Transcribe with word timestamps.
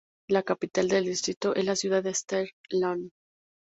La 0.27 0.41
capital 0.41 0.87
del 0.87 1.05
distrito 1.05 1.53
es 1.53 1.63
la 1.63 1.75
ciudad 1.75 2.01
de 2.01 2.11
Steyr-Land. 2.15 3.11